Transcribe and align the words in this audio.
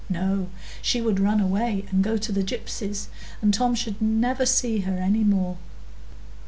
No! 0.09 0.47
she 0.81 0.99
would 0.99 1.19
run 1.19 1.39
away 1.39 1.85
and 1.91 2.03
go 2.03 2.17
to 2.17 2.31
the 2.31 2.41
gypsies, 2.41 3.05
and 3.39 3.53
Tom 3.53 3.75
should 3.75 4.01
never 4.01 4.47
see 4.47 4.79
her 4.79 4.97
any 4.97 5.23
more. 5.23 5.57